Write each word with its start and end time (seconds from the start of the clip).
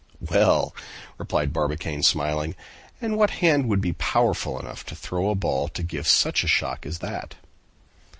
"Well!" 0.31 0.73
replied 1.19 1.53
Barbicane, 1.53 2.01
smiling. 2.01 2.55
"And 2.99 3.17
what 3.19 3.29
hand 3.29 3.69
would 3.69 3.81
be 3.81 3.93
powerful 3.93 4.59
enough 4.59 4.83
to 4.87 4.95
throw 4.95 5.29
a 5.29 5.35
ball 5.35 5.67
to 5.67 5.83
give 5.83 6.07
such 6.07 6.43
a 6.43 6.47
shock 6.47 6.87
as 6.87 6.97
that?" 7.05 7.35